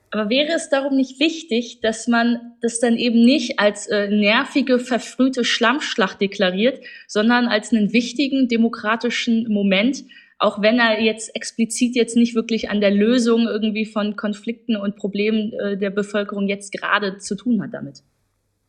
Aber 0.10 0.32
wäre 0.32 0.54
es 0.54 0.70
darum 0.70 0.96
nicht 0.96 1.20
wichtig, 1.20 1.80
dass 1.82 2.08
man 2.08 2.56
das 2.62 2.80
dann 2.80 2.98
eben 2.98 3.24
nicht 3.24 3.60
als 3.60 3.86
äh, 3.86 4.10
nervige, 4.10 4.80
verfrühte 4.80 5.44
Schlammschlacht 5.44 6.20
deklariert, 6.22 6.80
sondern 7.08 7.46
als 7.46 7.72
einen 7.72 7.94
wichtigen 7.94 8.48
demokratischen 8.48 9.52
Moment, 9.54 10.06
auch 10.44 10.62
wenn 10.62 10.78
er 10.78 11.02
jetzt 11.02 11.36
explizit 11.36 11.96
jetzt 11.96 12.16
nicht 12.16 12.36
wirklich 12.36 12.70
an 12.70 12.82
der 12.82 12.92
Lösung 12.92 13.48
irgendwie 13.48 13.86
von 13.86 14.16
Konflikten 14.16 14.76
und 14.76 14.96
Problemen 14.96 15.54
äh, 15.54 15.78
der 15.78 15.90
Bevölkerung 15.90 16.48
jetzt 16.48 16.72
gerade 16.72 17.18
zu 17.18 17.36
tun 17.36 17.62
hat 17.62 17.74
damit? 17.74 18.04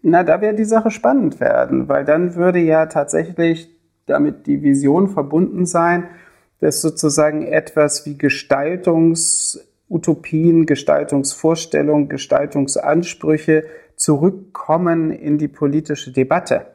Na, 0.02 0.22
da 0.22 0.40
wäre 0.40 0.54
die 0.54 0.64
Sache 0.64 0.90
spannend 0.90 1.40
werden, 1.40 1.88
weil 1.88 2.04
dann 2.04 2.34
würde 2.34 2.60
ja 2.60 2.86
tatsächlich 2.86 3.68
damit 4.06 4.46
die 4.46 4.62
Vision 4.62 5.08
verbunden 5.08 5.66
sein, 5.66 6.08
dass 6.60 6.80
sozusagen 6.80 7.46
etwas 7.46 8.06
wie 8.06 8.16
Gestaltungs 8.16 9.58
Gestaltungsutopien, 9.94 10.66
Gestaltungsvorstellungen, 10.66 12.08
Gestaltungsansprüche 12.08 13.64
zurückkommen 13.96 15.10
in 15.10 15.38
die 15.38 15.48
politische 15.48 16.12
Debatte. 16.12 16.66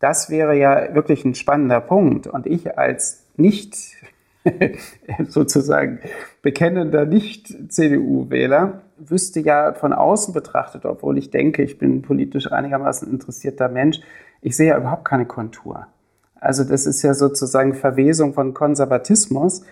Das 0.00 0.30
wäre 0.30 0.56
ja 0.56 0.94
wirklich 0.94 1.24
ein 1.24 1.34
spannender 1.34 1.80
Punkt. 1.80 2.26
Und 2.26 2.46
ich 2.46 2.78
als 2.78 3.24
nicht 3.36 3.76
sozusagen 5.28 6.00
bekennender 6.42 7.04
Nicht-CDU-Wähler 7.04 8.82
wüsste 8.98 9.40
ja 9.40 9.72
von 9.74 9.92
außen 9.92 10.34
betrachtet, 10.34 10.84
obwohl 10.84 11.18
ich 11.18 11.30
denke, 11.30 11.62
ich 11.62 11.78
bin 11.78 12.02
politisch 12.02 12.50
einigermaßen 12.50 13.10
interessierter 13.10 13.68
Mensch, 13.68 14.00
ich 14.40 14.56
sehe 14.56 14.68
ja 14.68 14.78
überhaupt 14.78 15.04
keine 15.04 15.26
Kontur. 15.26 15.86
Also 16.34 16.64
das 16.64 16.86
ist 16.86 17.02
ja 17.02 17.14
sozusagen 17.14 17.74
Verwesung 17.74 18.34
von 18.34 18.52
Konservatismus, 18.52 19.62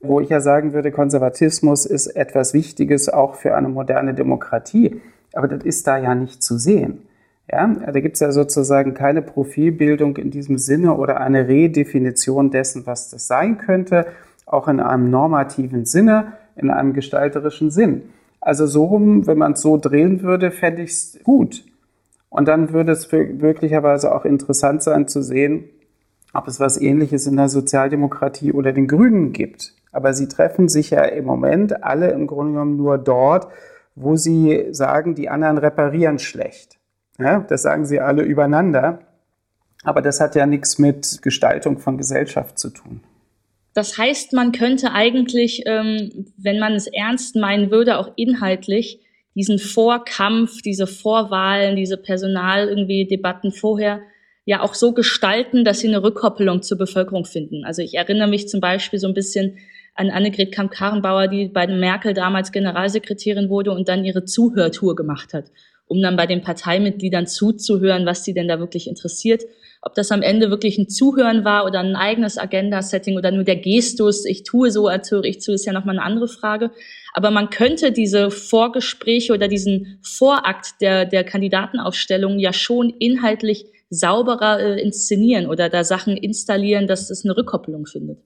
wo 0.00 0.20
ich 0.20 0.28
ja 0.28 0.40
sagen 0.40 0.72
würde, 0.72 0.92
Konservatismus 0.92 1.84
ist 1.84 2.06
etwas 2.08 2.54
Wichtiges 2.54 3.08
auch 3.08 3.34
für 3.34 3.54
eine 3.54 3.68
moderne 3.68 4.14
Demokratie. 4.14 5.00
Aber 5.32 5.48
das 5.48 5.64
ist 5.64 5.86
da 5.86 5.98
ja 5.98 6.14
nicht 6.14 6.42
zu 6.42 6.56
sehen. 6.56 7.02
Ja, 7.50 7.66
da 7.66 7.98
gibt 7.98 8.14
es 8.14 8.20
ja 8.20 8.30
sozusagen 8.30 8.94
keine 8.94 9.22
Profilbildung 9.22 10.16
in 10.18 10.30
diesem 10.30 10.56
Sinne 10.58 10.94
oder 10.94 11.20
eine 11.20 11.48
Redefinition 11.48 12.50
dessen, 12.50 12.86
was 12.86 13.10
das 13.10 13.26
sein 13.26 13.58
könnte, 13.58 14.06
auch 14.46 14.68
in 14.68 14.78
einem 14.78 15.10
normativen 15.10 15.84
Sinne, 15.84 16.34
in 16.54 16.70
einem 16.70 16.92
gestalterischen 16.92 17.70
Sinn. 17.70 18.02
Also 18.40 18.66
so 18.66 18.84
rum, 18.84 19.26
wenn 19.26 19.38
man 19.38 19.52
es 19.52 19.62
so 19.62 19.76
drehen 19.76 20.22
würde, 20.22 20.50
fände 20.52 20.82
ich 20.82 20.90
es 20.90 21.18
gut. 21.24 21.64
Und 22.28 22.46
dann 22.46 22.72
würde 22.72 22.92
es 22.92 23.10
möglicherweise 23.10 24.14
auch 24.14 24.24
interessant 24.24 24.82
sein 24.82 25.08
zu 25.08 25.20
sehen, 25.22 25.64
ob 26.32 26.46
es 26.46 26.60
was 26.60 26.80
Ähnliches 26.80 27.26
in 27.26 27.36
der 27.36 27.48
Sozialdemokratie 27.48 28.52
oder 28.52 28.72
den 28.72 28.86
Grünen 28.86 29.32
gibt. 29.32 29.74
Aber 29.90 30.14
sie 30.14 30.28
treffen 30.28 30.68
sich 30.68 30.90
ja 30.90 31.02
im 31.02 31.24
Moment 31.24 31.82
alle 31.82 32.12
im 32.12 32.28
Grunde 32.28 32.52
genommen 32.52 32.76
nur 32.76 32.96
dort, 32.96 33.48
wo 33.96 34.14
sie 34.14 34.68
sagen, 34.70 35.16
die 35.16 35.28
anderen 35.28 35.58
reparieren 35.58 36.20
schlecht. 36.20 36.79
Ja, 37.20 37.40
das 37.40 37.62
sagen 37.62 37.84
sie 37.84 38.00
alle 38.00 38.22
übereinander. 38.22 39.00
Aber 39.82 40.02
das 40.02 40.20
hat 40.20 40.34
ja 40.34 40.46
nichts 40.46 40.78
mit 40.78 41.20
Gestaltung 41.22 41.78
von 41.78 41.96
Gesellschaft 41.96 42.58
zu 42.58 42.70
tun. 42.70 43.00
Das 43.72 43.96
heißt, 43.96 44.32
man 44.32 44.52
könnte 44.52 44.92
eigentlich, 44.92 45.62
ähm, 45.66 46.26
wenn 46.36 46.58
man 46.58 46.74
es 46.74 46.86
ernst 46.86 47.36
meinen 47.36 47.70
würde, 47.70 47.98
auch 47.98 48.12
inhaltlich 48.16 49.00
diesen 49.34 49.58
Vorkampf, 49.58 50.60
diese 50.62 50.86
Vorwahlen, 50.86 51.76
diese 51.76 51.96
Personal 51.96 52.68
irgendwie 52.68 53.06
Debatten 53.06 53.52
vorher 53.52 54.00
ja 54.44 54.60
auch 54.62 54.74
so 54.74 54.92
gestalten, 54.92 55.64
dass 55.64 55.80
sie 55.80 55.88
eine 55.88 56.02
Rückkoppelung 56.02 56.62
zur 56.62 56.78
Bevölkerung 56.78 57.24
finden. 57.24 57.64
Also 57.64 57.82
ich 57.82 57.94
erinnere 57.94 58.28
mich 58.28 58.48
zum 58.48 58.60
Beispiel 58.60 58.98
so 58.98 59.06
ein 59.06 59.14
bisschen 59.14 59.58
an 59.94 60.10
Annegret 60.10 60.52
Kamp-Karrenbauer, 60.52 61.28
die 61.28 61.46
bei 61.46 61.66
Merkel 61.66 62.12
damals 62.12 62.50
Generalsekretärin 62.50 63.48
wurde 63.48 63.70
und 63.70 63.88
dann 63.88 64.04
ihre 64.04 64.24
Zuhörtour 64.24 64.96
gemacht 64.96 65.32
hat 65.32 65.44
um 65.90 66.00
dann 66.00 66.16
bei 66.16 66.26
den 66.26 66.40
Parteimitgliedern 66.40 67.26
zuzuhören, 67.26 68.06
was 68.06 68.24
sie 68.24 68.32
denn 68.32 68.46
da 68.46 68.60
wirklich 68.60 68.86
interessiert. 68.86 69.42
Ob 69.82 69.94
das 69.94 70.12
am 70.12 70.22
Ende 70.22 70.48
wirklich 70.48 70.78
ein 70.78 70.88
Zuhören 70.88 71.44
war 71.44 71.66
oder 71.66 71.80
ein 71.80 71.96
eigenes 71.96 72.38
Agenda-Setting 72.38 73.16
oder 73.16 73.32
nur 73.32 73.42
der 73.42 73.56
Gestus, 73.56 74.24
ich 74.24 74.44
tue 74.44 74.70
so, 74.70 74.86
als 74.86 75.10
höre 75.10 75.24
ich 75.24 75.40
zu, 75.40 75.52
ist 75.52 75.66
ja 75.66 75.72
nochmal 75.72 75.98
eine 75.98 76.04
andere 76.04 76.28
Frage. 76.28 76.70
Aber 77.12 77.32
man 77.32 77.50
könnte 77.50 77.90
diese 77.90 78.30
Vorgespräche 78.30 79.32
oder 79.32 79.48
diesen 79.48 79.98
Vorakt 80.00 80.80
der, 80.80 81.06
der 81.06 81.24
Kandidatenaufstellung 81.24 82.38
ja 82.38 82.52
schon 82.52 82.90
inhaltlich 82.90 83.66
sauberer 83.88 84.60
äh, 84.60 84.80
inszenieren 84.80 85.48
oder 85.48 85.68
da 85.68 85.82
Sachen 85.82 86.16
installieren, 86.16 86.86
dass 86.86 87.10
es 87.10 87.24
eine 87.24 87.36
Rückkopplung 87.36 87.86
findet. 87.86 88.18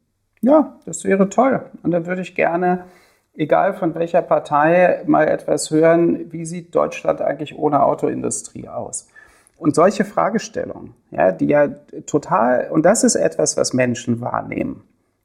Ja, 0.43 0.79
das 0.85 1.05
wäre 1.05 1.31
toll. 1.31 1.65
Und 1.83 1.93
dann 1.93 2.05
würde 2.05 2.21
ich 2.21 2.35
gerne 2.35 2.85
egal 3.37 3.75
von 3.75 3.95
welcher 3.95 4.23
Partei, 4.23 5.03
mal 5.07 5.29
etwas 5.29 5.71
hören, 5.71 6.33
wie 6.33 6.45
sieht 6.45 6.75
Deutschland 6.75 7.21
eigentlich 7.21 7.59
ohne 7.59 7.83
Autoindustrie 7.83 8.69
aus? 8.69 9.09
Und 9.57 9.75
solche 9.75 10.05
Fragestellungen, 10.05 10.95
ja, 11.11 11.33
die 11.33 11.47
ja 11.47 11.69
total, 12.07 12.69
und 12.71 12.85
das 12.85 13.05
ist 13.05 13.15
etwas, 13.15 13.57
was 13.57 13.73
Menschen 13.73 14.21
wahrnehmen. 14.21 14.83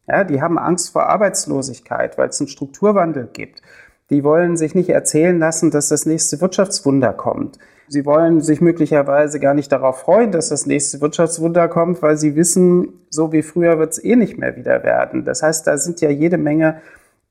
Ja, 0.08 0.24
die 0.24 0.42
haben 0.42 0.58
Angst 0.58 0.92
vor 0.92 1.08
Arbeitslosigkeit, 1.08 2.18
weil 2.18 2.30
es 2.30 2.40
einen 2.40 2.48
Strukturwandel 2.48 3.30
gibt. 3.32 3.62
Die 4.10 4.24
wollen 4.24 4.58
sich 4.58 4.74
nicht 4.74 4.90
erzählen 4.90 5.38
lassen, 5.38 5.70
dass 5.72 5.90
das 5.90 6.06
nächste 6.06 6.42
Wirtschaftswunder 6.42 7.14
kommt. 7.14 7.60
Sie 7.88 8.06
wollen 8.06 8.42
sich 8.42 8.62
möglicherweise 8.62 9.40
gar 9.40 9.54
nicht 9.54 9.72
darauf 9.72 10.00
freuen, 10.00 10.32
dass 10.32 10.50
das 10.50 10.66
nächste 10.66 11.02
Wirtschaftswunder 11.02 11.68
kommt, 11.68 12.02
weil 12.02 12.18
sie 12.18 12.36
wissen, 12.36 12.94
so 13.10 13.32
wie 13.32 13.42
früher 13.42 13.80
wird 13.80 13.94
es 13.94 14.04
eh 14.04 14.16
nicht 14.16 14.38
mehr 14.38 14.56
wieder 14.56 14.84
werden. 14.84 15.26
Das 15.26 15.42
heißt, 15.42 15.66
da 15.66 15.78
sind 15.78 16.02
ja 16.02 16.10
jede 16.10 16.38
Menge 16.38 16.82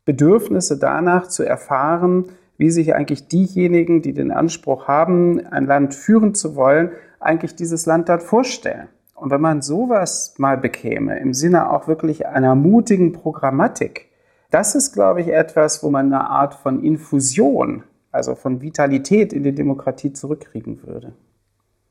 Bedürfnisse 0.08 0.78
danach 0.78 1.26
zu 1.26 1.42
erfahren, 1.42 2.30
wie 2.56 2.70
sich 2.70 2.94
eigentlich 2.94 3.28
diejenigen, 3.28 4.00
die 4.00 4.14
den 4.14 4.30
Anspruch 4.30 4.88
haben, 4.88 5.46
ein 5.48 5.66
Land 5.66 5.94
führen 5.94 6.34
zu 6.34 6.56
wollen, 6.56 6.92
eigentlich 7.20 7.54
dieses 7.56 7.84
Land 7.84 8.08
dort 8.08 8.22
vorstellen. 8.22 8.88
Und 9.14 9.30
wenn 9.30 9.42
man 9.42 9.60
sowas 9.60 10.34
mal 10.38 10.56
bekäme, 10.56 11.18
im 11.18 11.34
Sinne 11.34 11.70
auch 11.70 11.88
wirklich 11.88 12.26
einer 12.26 12.54
mutigen 12.54 13.12
Programmatik, 13.12 14.06
das 14.50 14.74
ist, 14.74 14.94
glaube 14.94 15.20
ich, 15.20 15.28
etwas, 15.28 15.82
wo 15.82 15.90
man 15.90 16.06
eine 16.06 16.30
Art 16.30 16.54
von 16.54 16.82
Infusion, 16.82 17.82
also 18.10 18.34
von 18.34 18.62
Vitalität 18.62 19.34
in 19.34 19.42
die 19.42 19.54
Demokratie 19.54 20.14
zurückkriegen 20.14 20.82
würde. 20.86 21.12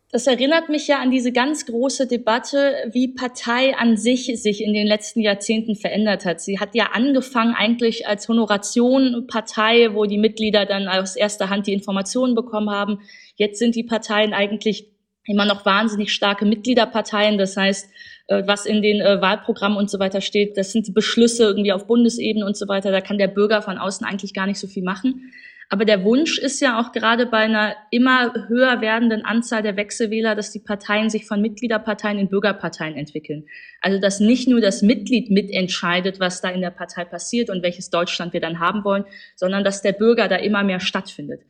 Das 0.09 0.25
erinnert 0.25 0.69
mich 0.69 0.87
ja 0.87 0.99
an 0.99 1.11
diese 1.11 1.33
ganz 1.33 1.65
große 1.65 2.07
Debatte, 2.07 2.75
wie 2.93 3.09
Partei 3.09 3.75
an 3.75 3.97
sich 3.97 4.31
sich 4.41 4.63
in 4.63 4.73
den 4.73 4.87
letzten 4.87 5.19
Jahrzehnten 5.19 5.75
verändert 5.75 6.23
hat. 6.23 6.39
Sie 6.39 6.59
hat 6.59 6.75
ja 6.75 6.91
angefangen 6.93 7.53
eigentlich 7.53 8.07
als 8.07 8.29
Honoration 8.29 9.27
Partei, 9.27 9.93
wo 9.93 10.05
die 10.05 10.17
Mitglieder 10.17 10.65
dann 10.65 10.87
aus 10.87 11.17
erster 11.17 11.49
Hand 11.49 11.67
die 11.67 11.73
Informationen 11.73 12.35
bekommen 12.35 12.69
haben. 12.69 13.01
Jetzt 13.35 13.59
sind 13.59 13.75
die 13.75 13.83
Parteien 13.83 14.33
eigentlich 14.33 14.87
immer 15.25 15.43
noch 15.43 15.65
wahnsinnig 15.65 16.13
starke 16.13 16.45
Mitgliederparteien. 16.45 17.37
Das 17.37 17.57
heißt, 17.57 17.89
äh, 18.27 18.43
was 18.45 18.65
in 18.65 18.81
den 18.81 19.01
äh, 19.01 19.21
Wahlprogrammen 19.21 19.77
und 19.77 19.89
so 19.89 19.99
weiter 19.99 20.21
steht, 20.21 20.55
das 20.55 20.71
sind 20.71 20.87
die 20.87 20.93
Beschlüsse 20.93 21.43
irgendwie 21.43 21.73
auf 21.73 21.85
Bundesebene 21.85 22.45
und 22.45 22.55
so 22.55 22.69
weiter. 22.69 22.91
Da 22.91 23.01
kann 23.01 23.17
der 23.17 23.27
Bürger 23.27 23.61
von 23.61 23.77
außen 23.77 24.07
eigentlich 24.07 24.33
gar 24.33 24.47
nicht 24.47 24.59
so 24.59 24.67
viel 24.67 24.83
machen. 24.83 25.33
Aber 25.69 25.83
der 25.83 26.05
Wunsch 26.05 26.37
ist 26.37 26.61
ja 26.61 26.79
auch 26.79 26.93
gerade 26.93 27.25
bei 27.25 27.39
einer 27.39 27.75
immer 27.91 28.33
höher 28.47 28.79
werdenden 28.79 29.25
Anzahl 29.25 29.61
der 29.61 29.75
Wechselwähler, 29.75 30.33
dass 30.33 30.51
die 30.51 30.59
Parteien 30.59 31.09
sich 31.09 31.25
von 31.25 31.41
Mitgliederparteien 31.41 32.19
in 32.19 32.29
Bürgerparteien 32.29 32.95
entwickeln. 32.95 33.45
Also 33.81 33.99
dass 33.99 34.21
nicht 34.21 34.47
nur 34.47 34.61
das 34.61 34.81
Mitglied 34.81 35.29
mitentscheidet, 35.29 36.21
was 36.21 36.39
da 36.39 36.49
in 36.49 36.61
der 36.61 36.69
Partei 36.69 37.03
passiert 37.03 37.49
und 37.49 37.63
welches 37.63 37.89
Deutschland 37.89 38.31
wir 38.31 38.39
dann 38.39 38.59
haben 38.59 38.85
wollen, 38.85 39.03
sondern 39.35 39.65
dass 39.65 39.81
der 39.81 39.91
Bürger 39.91 40.29
da 40.29 40.37
immer 40.37 40.63
mehr 40.63 40.79
stattfindet. 40.79 41.41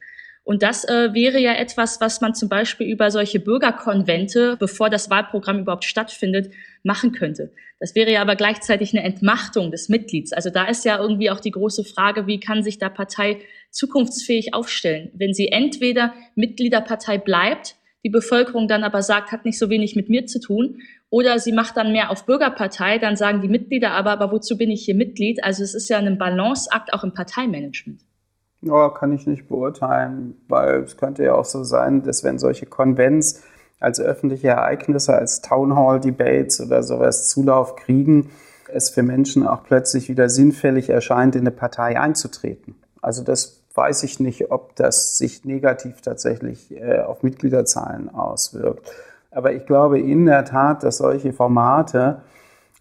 Und 0.47 0.63
das 0.63 0.85
äh, 0.85 1.13
wäre 1.13 1.39
ja 1.39 1.55
etwas, 1.55 1.99
was 1.99 2.21
man 2.21 2.33
zum 2.33 2.47
Beispiel 2.47 2.87
über 2.87 3.11
solche 3.11 3.37
Bürgerkonvente, 3.37 4.55
bevor 4.57 4.89
das 4.89 5.09
Wahlprogramm 5.09 5.59
überhaupt 5.59 5.83
stattfindet, 5.83 6.53
machen 6.83 7.11
könnte. 7.11 7.51
Das 7.81 7.95
wäre 7.95 8.13
ja 8.13 8.21
aber 8.21 8.37
gleichzeitig 8.37 8.93
eine 8.93 9.03
Entmachtung 9.03 9.71
des 9.71 9.89
Mitglieds. 9.89 10.31
Also 10.31 10.49
da 10.49 10.69
ist 10.69 10.85
ja 10.85 11.01
irgendwie 11.01 11.29
auch 11.31 11.41
die 11.41 11.51
große 11.51 11.83
Frage, 11.83 12.27
wie 12.27 12.39
kann 12.39 12.63
sich 12.63 12.77
da 12.77 12.87
Partei 12.87 13.41
zukunftsfähig 13.71 14.53
aufstellen? 14.53 15.11
Wenn 15.15 15.33
sie 15.33 15.49
entweder 15.49 16.13
Mitgliederpartei 16.35 17.17
bleibt, 17.17 17.75
die 18.05 18.09
Bevölkerung 18.09 18.69
dann 18.69 18.85
aber 18.85 19.01
sagt, 19.01 19.33
hat 19.33 19.43
nicht 19.43 19.59
so 19.59 19.69
wenig 19.69 19.97
mit 19.97 20.07
mir 20.07 20.27
zu 20.27 20.39
tun, 20.39 20.79
oder 21.09 21.39
sie 21.39 21.51
macht 21.51 21.75
dann 21.75 21.91
mehr 21.91 22.09
auf 22.09 22.25
Bürgerpartei, 22.25 22.99
dann 22.99 23.17
sagen 23.17 23.41
die 23.41 23.49
Mitglieder 23.49 23.91
aber, 23.91 24.11
aber 24.11 24.31
wozu 24.31 24.57
bin 24.57 24.71
ich 24.71 24.85
hier 24.85 24.95
Mitglied? 24.95 25.43
Also 25.43 25.61
es 25.61 25.75
ist 25.75 25.89
ja 25.89 25.97
ein 25.97 26.17
Balanceakt 26.17 26.93
auch 26.93 27.03
im 27.03 27.13
Parteimanagement. 27.13 28.06
Ja, 28.67 28.89
kann 28.89 29.13
ich 29.13 29.25
nicht 29.27 29.47
beurteilen, 29.47 30.35
weil 30.47 30.83
es 30.83 30.97
könnte 30.97 31.23
ja 31.23 31.33
auch 31.33 31.45
so 31.45 31.63
sein, 31.63 32.03
dass 32.03 32.23
wenn 32.23 32.37
solche 32.37 32.65
Konvents 32.65 33.43
als 33.79 33.99
öffentliche 33.99 34.49
Ereignisse, 34.49 35.13
als 35.13 35.41
Townhall-Debates 35.41 36.61
oder 36.61 36.83
sowas 36.83 37.29
Zulauf 37.29 37.75
kriegen, 37.75 38.29
es 38.67 38.89
für 38.89 39.03
Menschen 39.03 39.47
auch 39.47 39.63
plötzlich 39.63 40.09
wieder 40.09 40.29
sinnfällig 40.29 40.89
erscheint, 40.89 41.35
in 41.35 41.41
eine 41.41 41.51
Partei 41.51 41.99
einzutreten. 41.99 42.75
Also 43.01 43.23
das 43.23 43.61
weiß 43.73 44.03
ich 44.03 44.19
nicht, 44.19 44.51
ob 44.51 44.75
das 44.75 45.17
sich 45.17 45.45
negativ 45.45 46.01
tatsächlich 46.01 46.75
äh, 46.75 46.99
auf 46.99 47.23
Mitgliederzahlen 47.23 48.13
auswirkt. 48.13 48.91
Aber 49.31 49.53
ich 49.53 49.65
glaube 49.65 49.99
in 49.99 50.25
der 50.25 50.45
Tat, 50.45 50.83
dass 50.83 50.97
solche 50.97 51.31
Formate, 51.31 52.21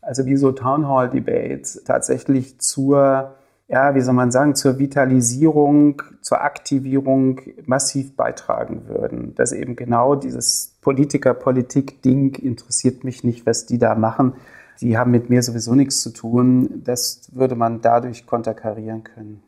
also 0.01 0.25
wie 0.27 0.37
so 0.37 0.53
Townhall-Debates, 0.53 1.85
tatsächlich 1.85 2.59
zur 2.61 3.35
ja, 3.69 3.95
wie 3.95 4.01
soll 4.01 4.15
man 4.15 4.31
sagen, 4.31 4.55
zur 4.55 4.79
Vitalisierung, 4.79 6.03
zur 6.21 6.41
Aktivierung 6.41 7.41
massiv 7.65 8.15
beitragen 8.15 8.87
würden. 8.87 9.35
Dass 9.35 9.53
eben 9.53 9.75
genau 9.75 10.15
dieses 10.15 10.77
Politiker-Politik-Ding 10.83 12.37
interessiert 12.37 13.03
mich 13.03 13.25
nicht, 13.25 13.45
was 13.45 13.67
die 13.67 13.79
da 13.79 13.95
machen. 13.97 14.35
Die 14.81 14.97
haben 14.97 15.11
mit 15.11 15.31
mir 15.31 15.43
sowieso 15.43 15.75
nichts 15.75 16.01
zu 16.01 16.11
tun. 16.11 16.83
Das 16.85 17.29
würde 17.33 17.57
man 17.57 17.81
dadurch 17.81 18.27
konterkarieren 18.27 19.03
können. 19.03 19.43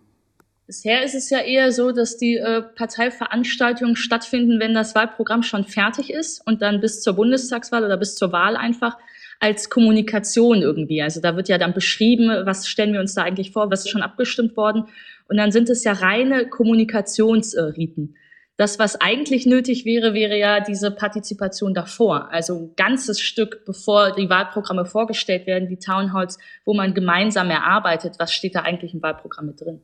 Bisher 0.67 1.03
ist 1.03 1.15
es 1.15 1.31
ja 1.31 1.39
eher 1.39 1.73
so, 1.73 1.93
dass 1.93 2.19
die 2.19 2.37
äh, 2.37 2.61
Parteiveranstaltungen 2.61 3.97
stattfinden, 3.97 4.61
wenn 4.61 4.75
das 4.75 4.95
Wahlprogramm 4.95 5.43
schon 5.43 5.65
fertig 5.65 6.13
ist 6.13 6.47
und 6.47 6.61
dann 6.61 6.81
bis 6.81 7.01
zur 7.01 7.15
Bundestagswahl 7.15 7.85
oder 7.85 7.97
bis 7.97 8.17
zur 8.17 8.33
Wahl 8.33 8.57
einfach 8.57 8.99
als 9.41 9.71
Kommunikation 9.71 10.63
irgendwie. 10.63 11.03
Also 11.03 11.21
da 11.21 11.37
wird 11.37 11.49
ja 11.49 11.59
dann 11.59 11.75
beschrieben, 11.75 12.29
was 12.45 12.67
stellen 12.67 12.93
wir 12.93 13.01
uns 13.01 13.15
da 13.15 13.23
eigentlich 13.23 13.53
vor, 13.53 13.71
was 13.71 13.81
ist 13.81 13.91
schon 13.91 14.03
abgestimmt 14.03 14.57
worden. 14.57 14.85
Und 15.29 15.37
dann 15.37 15.53
sind 15.53 15.69
es 15.69 15.85
ja 15.85 15.93
reine 15.93 16.49
Kommunikationsriten. 16.49 18.17
Das, 18.57 18.81
was 18.81 19.01
eigentlich 19.01 19.47
nötig 19.47 19.85
wäre, 19.85 20.15
wäre 20.15 20.37
ja 20.37 20.59
diese 20.59 20.91
Partizipation 20.91 21.75
davor. 21.75 22.33
Also 22.33 22.57
ein 22.57 22.73
ganzes 22.75 23.21
Stück, 23.21 23.65
bevor 23.65 24.11
die 24.11 24.29
Wahlprogramme 24.29 24.85
vorgestellt 24.85 25.47
werden, 25.47 25.69
die 25.69 25.79
Townhalls, 25.79 26.39
wo 26.65 26.75
man 26.75 26.93
gemeinsam 26.93 27.51
erarbeitet, 27.51 28.17
was 28.19 28.33
steht 28.33 28.57
da 28.57 28.63
eigentlich 28.63 28.95
im 28.95 29.03
Wahlprogramm 29.03 29.47
mit 29.47 29.61
drin. 29.61 29.81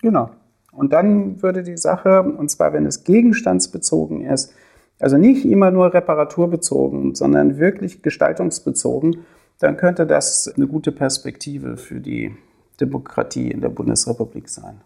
Genau. 0.00 0.30
Und 0.72 0.94
dann 0.94 1.42
würde 1.42 1.62
die 1.62 1.76
Sache, 1.76 2.22
und 2.22 2.50
zwar 2.50 2.72
wenn 2.72 2.86
es 2.86 3.04
gegenstandsbezogen 3.04 4.24
ist, 4.24 4.54
also 4.98 5.16
nicht 5.18 5.44
immer 5.44 5.70
nur 5.70 5.92
reparaturbezogen, 5.92 7.14
sondern 7.14 7.58
wirklich 7.58 8.02
gestaltungsbezogen, 8.02 9.24
dann 9.58 9.76
könnte 9.76 10.06
das 10.06 10.52
eine 10.56 10.66
gute 10.66 10.92
Perspektive 10.92 11.76
für 11.76 12.00
die 12.00 12.34
Demokratie 12.80 13.50
in 13.50 13.60
der 13.60 13.70
Bundesrepublik 13.70 14.48
sein. 14.48 14.80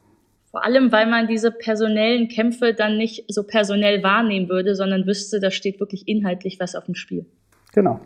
Vor 0.50 0.64
allem, 0.64 0.90
weil 0.90 1.08
man 1.08 1.28
diese 1.28 1.52
personellen 1.52 2.28
Kämpfe 2.28 2.74
dann 2.74 2.96
nicht 2.96 3.24
so 3.28 3.44
personell 3.44 4.02
wahrnehmen 4.02 4.48
würde, 4.48 4.74
sondern 4.74 5.06
wüsste, 5.06 5.38
da 5.38 5.50
steht 5.50 5.78
wirklich 5.78 6.08
inhaltlich 6.08 6.58
was 6.58 6.74
auf 6.74 6.86
dem 6.86 6.96
Spiel. 6.96 7.26
Genau. 7.72 8.00